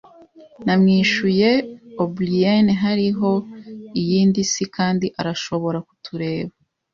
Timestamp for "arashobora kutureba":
5.19-6.53